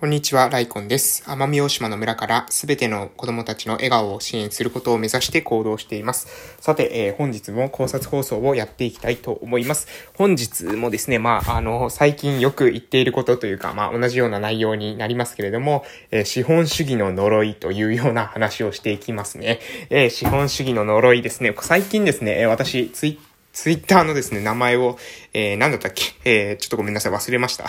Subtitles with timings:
[0.00, 1.24] こんにちは、ライコンです。
[1.24, 6.28] 奄美大島の村からすべての子供たちの笑顔を支援することを目指して行動しています。
[6.60, 9.88] さて、えー、本日も考察放送をやっていきたいと思います。
[10.14, 19.58] 本日もですね、まあ、あの、最近よく言っていることというか、まあ、同じような内容になりますけれども、えー、資本主義の呪いというような話をしていきますね。
[19.90, 21.52] えー、資本主義の呪いですね。
[21.60, 23.18] 最近ですね、私、ツイ
[23.52, 24.96] ツイッターのですね、名前を、
[25.32, 26.04] えー、なんだったっけ？
[26.24, 27.68] えー、ちょっとごめんなさい、忘れました。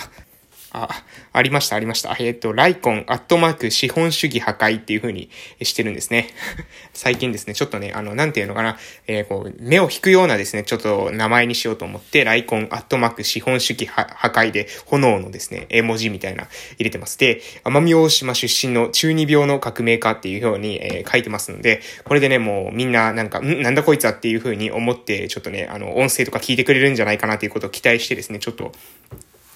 [0.71, 0.87] あ、
[1.33, 2.15] ありました、ありました。
[2.19, 5.29] えっ、ー、と、ライコン、アットマーク、資本主義破壊っていう風に
[5.61, 6.29] してるんですね。
[6.93, 17.17] 最近ですね、ちょっとね、あの、なんていうのかな、えー、こう、目を引くようなですね、ちょっと名前にしようと思って、ライコン、アットマーク、資本主義破壊で、炎のですね、絵文字みたいな入れてます。
[17.17, 23.61] で、奄美大島出身の中二病の革命家っていうように、えー、書いてますので、これでね、もうみんななんか、ん？
[23.61, 28.71] なんだこいつはっていう風に思って、ちょっとね、あの、音声とか聞いてくれるんじゃないかなということを期待してですね、ちょっと、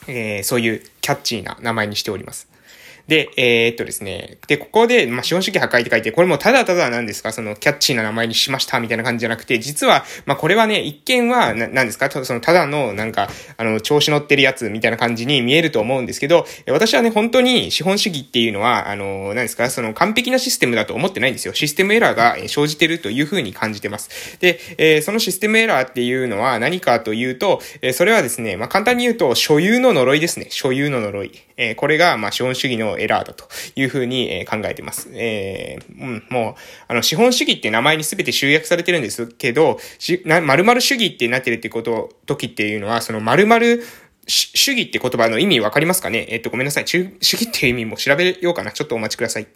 [0.07, 2.52] えー、そういうキャッチーな名前にしております。
[3.07, 4.37] で、えー、っとですね。
[4.47, 21.53] で、ここで、まあ、資本主義破壊って書いて、これもただただなんですか、その、キャッチーな名前にしました、みたいな感じじゃなくて、実は、まあ、これはね、一見は、な、なんですか、その、ただの、なんか、あの、調子乗ってるやつ、みたいな感じに見えると思うんですけど、私はね、本当に資本主義っていうのは、あの、何ですか、その、完璧なシステムだと思ってないんですよ。
[21.53, 24.37] システムエラーが生じてるというふうに感じてます。
[24.39, 30.47] で、えー、そのシステムエラーっていうのは何かというと、えー、それはですね、まあ、簡単に言うと、所有の呪いですね。
[30.49, 31.31] 所有の呪い。
[31.57, 35.09] え、これが、ま、資本主義のエラーだというふうに、え考えてます。
[35.13, 43.83] えー、うん、もう、あの、資本主義って名前に全て集約されてるんですけど、し、な、〇〇主義ってなってるってこと、時っていうのは、その〇〇
[44.27, 46.25] 主義って言葉の意味わかりますかね？
[46.29, 46.87] えっと、ごめんなさい。
[46.87, 48.71] 主義っていう意味も調べようかな。
[48.71, 49.47] ちょっとお待ちください。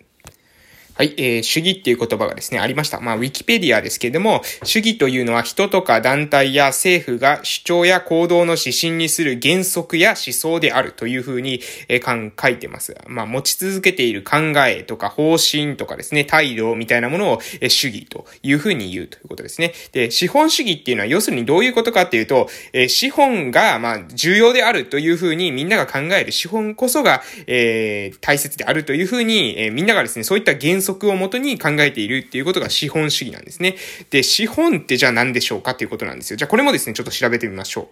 [0.98, 3.00] はい、えー、主義っていう言葉がですね、ありました。
[3.00, 12.98] まあ、ウィキペディアですけれども、主義というのは人とか団体や政府が主張や行動の指針にする原則や思想であるというふうに、えー、書いてます。
[13.06, 19.73] まあ、持ち続けている考えとか方針とかですね、態度みたいなものを、えー、主義というふうに言うということですね。
[19.92, 33.75] で、資本主義っていうのは要するにどういうことかっていうと、えー、資本が、まあ、重要であるというふうにみんなが考える資本こそが、えー、大切であるというふうに、えー、みんながですね、そういった原則則をもとに考えているっていうことが資本主義なんですね。
[34.09, 36.38] で、資本ってじゃあ何でしょうかっていうことなんですよ。
[36.38, 37.88] じゃあこれもですね、ちょっと調べてみましょう。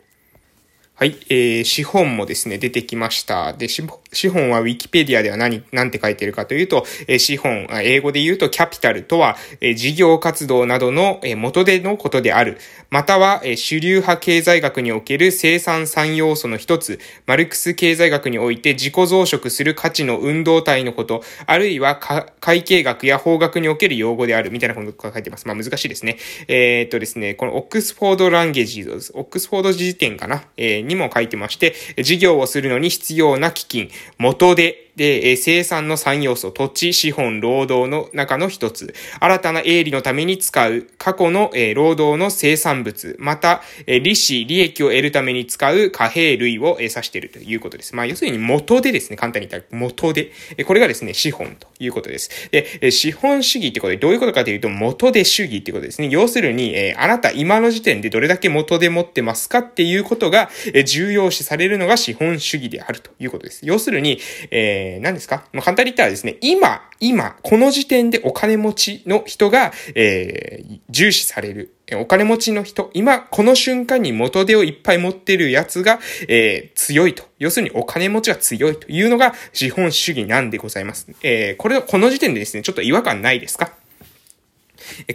[0.96, 3.52] はい、えー、資本もですね、出てきました。
[3.52, 3.82] で、資
[4.16, 12.58] 資本は Wikipedia では何、なんて書いてるかというと、え、資本、英語で言うとキャピタルとは、え、事業活動などの、え、元でのことである。
[12.90, 21.98] または、え、主流派経済学における生産産要素の一つ、マルクス経済学において自己増殖する価値の運動体のこと、あるいは
[22.40, 25.48] 会計学や法学における用語である、みたいなことが書いてます。
[25.48, 26.18] まあ難しいですね。
[26.48, 30.44] えー、っとですね、このオックスフォードランゲージズ、オックスフォード辞典かな？
[30.56, 47.96] えーにも書いてまして、事業をするのに必要な基金、元でで、え生産の3要素、土地、資本、労働の中の一つ、新たな営利のために使う、過去の、え労働の生産物、また、え利子、利益を得るために使う貨幣類を、え指しているということです。
[47.96, 52.50] まあ、要するに元でですね、簡単に言ったら元で、えこれがですね、資本ということです。
[52.52, 56.08] で、え資本主義ってことでどういうことかというと、元で主義ってことですね。
[56.10, 63.66] 要するに、えあなた今の時点でどれだけ元で持ってますかっていうことが、え重要視されるのが資本主義であるということです。
[63.66, 65.46] 要するに、えーえー、何ですか？
[65.52, 71.72] まあ、簡単に言ったらですね、今、今、この時点でお金持ちの人が、えー、重視される。
[71.94, 77.24] お金持ちの人、今、この瞬間に元手をいっぱい持ってるやつが、えー、強いと。
[77.40, 81.08] 要するにお金持ちが強いというのが資本主義なんでございます。
[81.24, 83.74] えー、これ、この時点でですね、ちょっと違和感ないですか？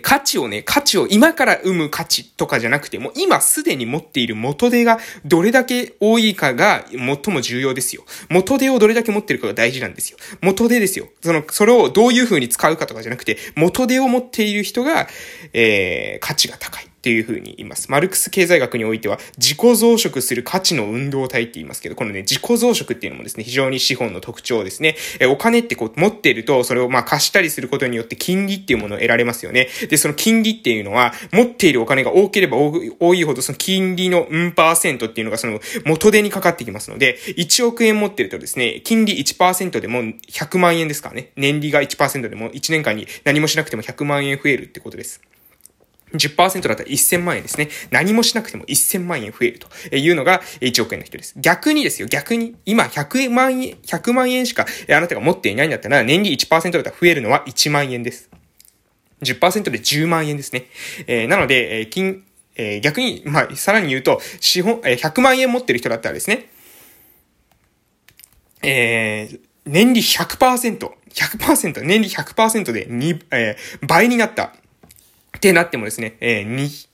[0.02, 8.04] 価値をね、価値を今から生む価値とかじゃなくて、もう今すでに持っている元手がどれだけ多いかが最も重要ですよ。
[8.28, 10.18] 元手をどれだけ持ってるかが大事なんですよ。
[10.42, 11.08] 元手ですよ。
[11.22, 15.08] その、それをどういう風に使うかとかじゃなくて、元手を持っている人が、
[15.52, 16.89] えー、価値が高い。
[17.00, 17.90] っていうふうに言います。
[17.90, 24.96] マルクス経済学においては、自己増殖する価値の運動体って言いますけど、このね、自己増殖っていうのもですね、非常に資本の特徴ですね。
[25.18, 29.68] え、お金ってこう、持っていると、それをまあ貸したりすることによって金利っていうものを得られますよね。
[29.88, 41.30] で、その金利っていうのは、持っているお金が多ければ多いほど、その金利のうんパーセントっていうのがその元手にかかってきますので、1億円持ってるとですね、金利1%でも100万円ですからね。
[41.36, 45.20] 年利が1%でも1年間に何もしなくても100万円増えるってことです。
[46.12, 47.68] 10%だったら1000万円ですね。
[47.90, 51.34] 何もしなくても1000万円増えるというのが1億円の人です。
[51.36, 58.30] 逆にですよ、逆に、今100万円、100万円しかあなたが持っていないんだったら、年利1%だったら増えるのは1万円です。
[59.22, 60.66] 10%で10万円ですね。
[61.06, 62.24] えー、なので、えー、金、
[62.56, 66.50] えー、逆に、まあ、さらに言うと、資本、えー、100万円持ってる人だったらですね、
[68.62, 74.54] えー、年利100%、100%、年利100%で2、えー、倍になった。
[75.36, 76.89] ってなってもですね、えー、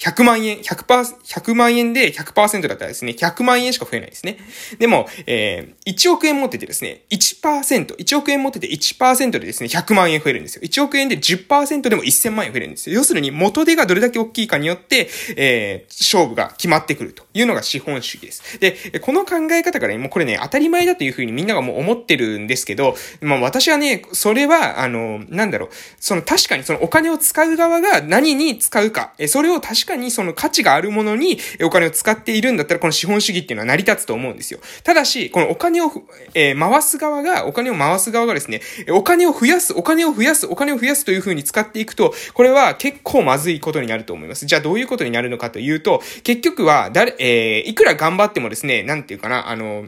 [0.00, 4.38] 100万円、100%、100万円で100%だったらですね、100万円しか増えないですね。
[4.78, 10.62] でも、えー、1億円持っててですね、1%、1億円持ってて1%でですね、100万円増えるんですよ。
[10.62, 12.96] 1億円で10%でも1000万円増えるんですよ。
[12.96, 18.58] 要するに、元手がどれだけ大きいかによって、えー、勝負が決まってくるというのが資本主義です。
[18.58, 25.68] で、この考え方から、もうこれね、当たり前だというふうにみんながもう思ってるんですけど、まあ私はね、それは、あの、なんだろう、
[25.98, 34.60] その確かにそのお金を使う側が何に使うか、それを確かにその価値があるものにお金を使っているんだったら、この資本主義っていうのは成り立つと思うんですよ。
[34.84, 35.90] ただし、このお金を、
[36.34, 38.60] えー、回す側が、お金を回す側がですね、
[38.90, 44.46] お金を増やす、お金を増やす、お金を増やすという風に使っていくと、これは結構まずいことになると思います。
[44.46, 49.86] じゃあどういうことになるのかというと、結局は、誰、えー、いくら頑張ってもですね、なんていうかな、あの、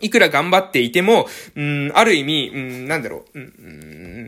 [0.00, 3.52] いくら頑張っていても、うん、ある意味、うん、なんだろう、うん、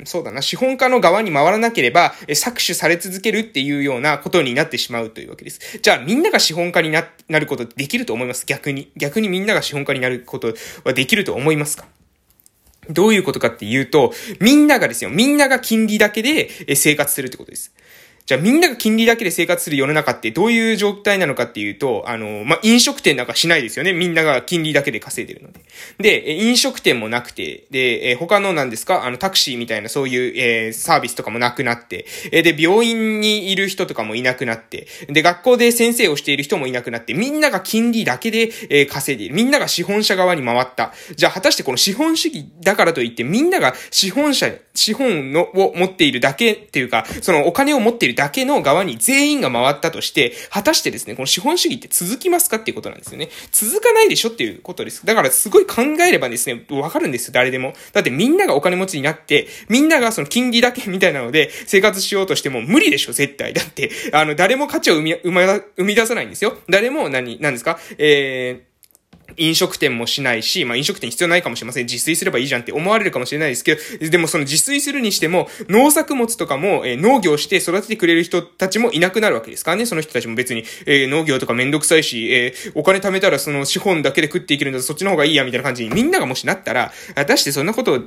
[0.05, 5.79] そうだな、資本家の側に回らなければ、え搾取され続けるっていうようなことになってしまうというわけです。
[5.81, 8.47] じゃあ、みんなが資本家にな、なることできると思います？
[8.47, 8.91] 逆に。
[8.97, 10.55] 逆にみんなが資本家になること
[10.85, 11.87] はできると思いますか？
[12.91, 17.73] どういうことかっていうと、みんながですよ、みんなが金利だけで生活するってことです。
[18.27, 23.93] じゃあみんなが金利だけで生活する世の中ってどういう状態なのかっていうと、あの、まあ、飲食店なんかしないですよね。
[23.93, 25.61] みんなが金利だけで稼いでるので。
[25.99, 29.05] で、飲食店もなくて、で、え他のなんですか？
[29.05, 39.35] あの、タクシーみたいなそういう、えー、サービスとかもなくなって、えで、病院にいる人とかもいなくなって、で、学校で先生をしている人もいなくなって、みんなが金利だけで、えー、稼いでいる。
[39.35, 40.95] みんなが資本者側に回った。
[41.15, 53.29] じゃあ果たしてこの資本主義だからといって、みんなが資本者、資本のを持っているだけっていうか、そのお金を持っているだけの側に全員が回ったとして、果たしてですね、この資本主義って続きますかっていうことなんですよね。
[53.53, 55.07] 続かないでしょっていうことです。
[55.07, 57.75] だからすごい考えればですね、わかるんですよ、誰でも。
[57.93, 63.53] だってみんながお金持ちになって、みんながその金利だけみたいなので生活しようとしても無理でしょ、絶対。
[63.53, 66.59] だって、あの、誰も価値を生み、生み出さないんですよ。
[66.69, 67.79] 誰も何、何ですか？
[67.97, 68.74] えー、
[69.37, 71.87] 飲食店もしないし、まあ飲食店必要ないかもしれません。
[71.87, 79.87] 自炊すればいいじゃんって思われるかもしれないですけど、でもその自炊するにしても、農作物とかも、えー、農業して育ててくれる人たちもいなくなるわけですからね。
[79.87, 88.01] その人たちも別に、えー、農業とかめんどくさいし、えー、お金貯めたらその資本だけで食っていけるんだそっちの方がいいや、みたいな感じにみんながもしなったら、果たしてそんなことを、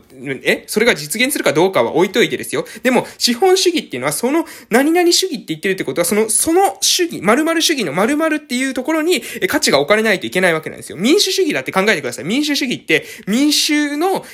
[0.44, 0.64] え？
[0.68, 2.66] それが実現するかどうかは置いといてですよ。
[2.84, 10.98] でも、資本主義っていうのは、その、何々主義って言ってるってことは、その、その主義、〇〇主義の〇〇っていうところに、価値が置かれないといけないわけなんですよ。
[10.98, 12.26] 民民主主義だって考えてください。
[12.26, 14.26] 民主主義って、民衆の考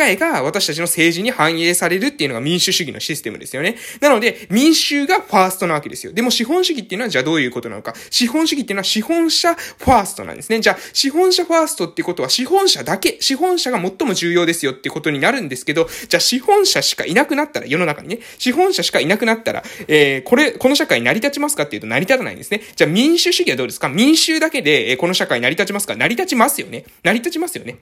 [0.00, 3.76] えが私たちの政治に反映されるっていうのが民主主義のシステムですよね。
[4.00, 6.12] なので、民衆がファーストなわけですよ。
[6.12, 7.94] でも資本主義っていうのはじゃあどういうことなのか。
[8.10, 10.58] 資本主義っていうのは資本者ファーストなんですね。
[10.58, 22.62] じゃあ、資本者ファーストってことは資本者だけ、資本者が最も重要ですよってことになるんですけど、じゃあ資本者しかいなくなったら、世の中にね、資本者しかいなくなったら、えー、これ、この社会成り立ちますかっていうと成り立たないんですね。
[22.74, 23.88] じゃあ民主主義はどうですか？
[23.88, 25.94] 民衆だけで、えこの社会成り立ちますか？
[25.96, 26.84] 成り立立ちますよね。
[27.02, 27.78] 成り立ちますよね。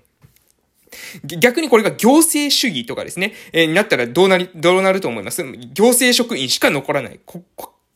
[1.24, 5.42] 逆にこれが行政主義とかですね、えー、になったらどうなり、どうなると思います？
[5.42, 7.20] 行政職員しか残らない。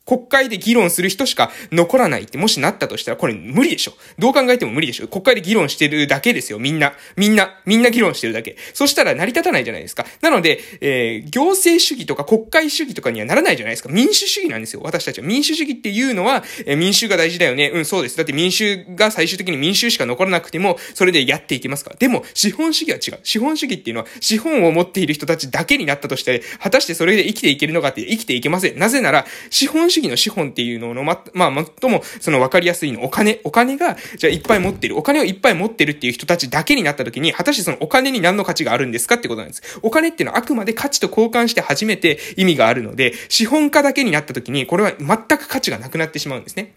[0.07, 3.93] 国会で議論する人しか残らないってもしなったとしたら、これ無理でしょ。
[4.19, 5.09] どう考えても無理でしょ。
[5.09, 6.59] 国会で議論してるだけですよ。
[6.59, 6.93] みんな。
[7.17, 7.61] みんな。
[7.67, 8.57] みんな議論してるだけ。
[8.73, 10.07] そしたら成り立たないじゃないですか。
[10.21, 13.89] なので、えー、行政主義とか国会主義とかにはならないじゃないですか。
[13.91, 14.81] 民主主義なんですよ。
[14.85, 15.27] 私たちは。
[15.27, 17.71] 民主主義っていうのは、えー、民衆が大事だよね。
[17.75, 18.17] うん、そうです。
[18.17, 21.97] だって民衆が最終的に民衆しか残らなくても、それでやっていけますから。
[21.97, 23.21] でも、資本主義は違う。
[23.25, 28.79] 資本主義っていうのは、資本を持っている人たちだけになったとして、果たしてそれで生きていけるのかって生きていけません。
[28.79, 39.81] なぜなら、資本主義主義の資本っていういうのの、ま、まあ、最も、その分かりやすいの、お金、お金が、じゃあいっぱい持ってる、お金をいっぱい持ってるっていう人たちだけになった時に、果たしてそのお金に何の価値があるんですかってことなんです。
[39.83, 46.73] お金っていうのはあくまで価値と交換して初めて意味があるので、資本家だけになった時に、これは全く価値がなくなってしまうんですね。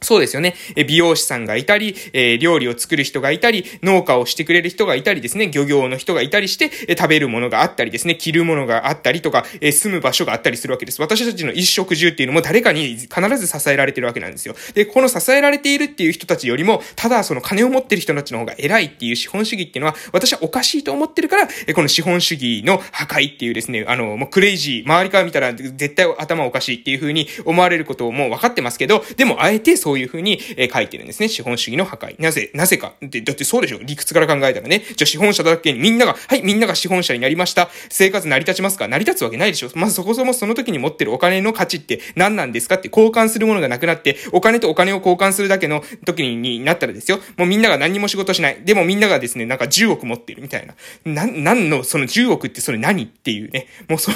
[0.00, 0.54] そうですよね。
[0.76, 11.00] え、美容師さんがいたり、えー、料理を作る人がいたり、農家をしてくれる人がいたりですね、漁業の人がいたりして、え、食べるものがあったりですね、着るものがあったりとか、え、住む場所があったりするわけです。
[11.00, 13.08] 私たちの一食住っていうのも誰かに必
[13.38, 14.54] ず支えられてるわけなんですよ。
[14.74, 31.28] で、この支えられているっていう人たちよりも、ただその金を持ってる人たちの方が偉いっていう資本主義っていうのは、私はおかしいと思ってるから、え、この資本主義の破壊っていうですね、あの、もうクレイジー、周りから見たら絶対頭おかしいっていう風に思われることをもう分かってますけど、でもあえてそういうふうに、え書いてるんですね。
[31.28, 32.16] 資本主義の破壊。
[32.18, 32.94] なぜ、なぜか。
[33.02, 34.82] で、だってそうでしょ理屈から考えたらね。
[34.96, 37.68] じゃあ資本者だけにみんなが、はい、みんなが資本者になりました。
[37.90, 38.88] 生活成り立ちますか？
[38.88, 42.76] 成り立つわけないでしょまずそこそもその時に持ってるお金の価値って何なんですか？
[42.76, 47.18] って交換するものがなくなって、お金とお金を交換するだけの時になったらですよ。
[47.36, 48.62] もうみんなが何も仕事しない。
[48.64, 50.74] でもみんながですね、なんか10億持ってるみたいな。
[51.04, 53.04] な、なんの、その10億ってそれ何？
[53.04, 53.66] っていうね。
[53.88, 54.10] もうそ、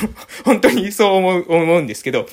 [0.47, 2.27] 本当にそう思う、思うんですけど、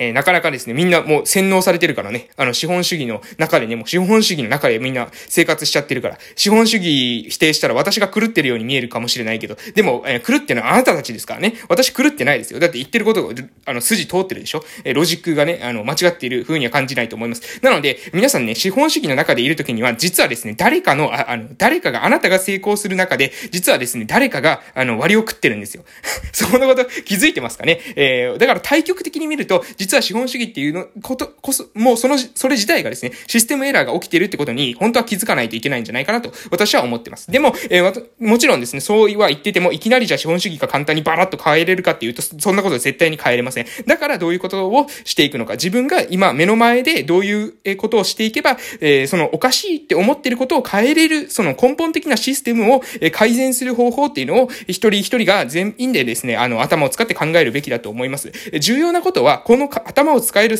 [0.00, 11.54] えー、なかなかですね、みんなもう洗脳されてるからね、あの、資本主義の中でね、もう資本主義の中でみんな生活しちゃってるから、資本主義否定したら私が狂ってるように見えるかもしれないけど、でも、えー、狂ってるのはあなたたちですからね。
[11.68, 12.58] 私狂ってないですよ。
[12.58, 13.34] だって言ってることが、
[13.66, 14.64] あの、筋通ってるでしょ？
[14.84, 17.60] えー、ロジックがね、あの、間違っている風には感じないと思います。
[17.62, 25.84] なので、皆さんね、資本主義の中でいるときには、実はですね、誰かの、ああの、誰かが、あなたが成功する中で、実はですね、誰かが、あの、割を食ってるんですよ。
[26.32, 27.80] そのこと気づいてますかね？
[27.96, 37.28] えー、だから対極的に見ると、実実は資本主義っていうのことこそ、もうその、それ自体がですね、システムエラーが起きてるってことに、本当は気づかないといけないんじゃないかなと、私は思ってます。
[37.28, 43.66] でも、えー、もちろんですね、そうは言ってても、いきなりじゃ資本主義が簡単にバラッと変えれるかっていうと、そんなこと絶対に変えれません。
[43.86, 52.82] だからどういうことをしていくのか、自分が今目の前でどういうことをしていけば、えー、そのおかしいって思ってることを変えれる、その根本的なシステムを
[53.12, 58.30] 改善する方法っていうのを、一人一人が全員でですね、あの、頭を使って考えるべきだと思います。
[58.60, 60.58] 重要なことは、この頭を使える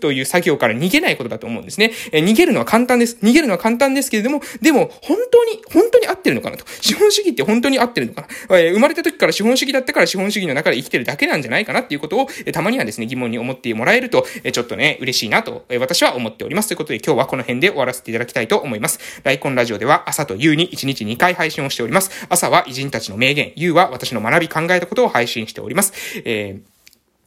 [0.00, 1.92] という作業から逃げないことだと思うんですね。
[2.12, 3.18] え逃げるのは簡単です。
[3.22, 6.64] 逃げるのは簡単ですけれども、でも、本当に、本当に合ってるのかなと。
[6.80, 8.28] 資本主義って本当に合ってるのかな。
[8.58, 16.68] えー、生まれた時から資本主義だったから資本主義の中で生きてるだけなんじゃないかなっていうことを、えたまにはですね、疑問に思ってもらえると、えちょっとね、嬉しいなと、え私は思っております。
[16.68, 18.98] ということで今日はこの辺で終わらせていただきたいと思います。
[19.24, 22.26] ライコンラジオでは朝と夕に1日2回配信をしております。
[22.28, 25.92] 朝は偉人たちの名言、夕は私の学び考えたことを配信しております。
[26.24, 26.72] えー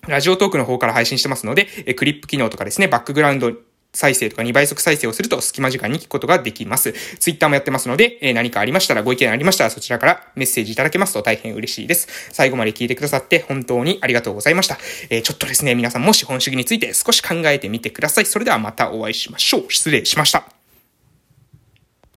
[0.08, 3.52] ラジオトークの方から配信してますので、えクリップ機能とかですね、バックグラウンド
[3.96, 6.94] 再生とか2倍速再生をすると隙間時間に聞くことができます。
[7.20, 12.08] ツイッターもやってますので、え何かありましたら、ご意見ありましたら、そちらからメッセージいただけますと大変嬉しいです。
[12.32, 14.78] 最後まで聞いてくださって本当にありがとうございました。
[15.10, 18.26] え、ちょっとですね、皆さんも資本主義について少し考えてみてください。
[18.26, 19.66] それではまたお会いしましょう。
[19.70, 20.55] 失礼しました。